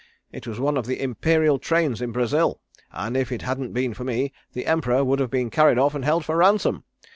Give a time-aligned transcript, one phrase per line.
[0.31, 2.59] It was one of the Imperial trains in Brazil,
[2.91, 6.03] and if it hadn't been for me the Emperor would have been carried off and
[6.03, 6.85] held for ransom.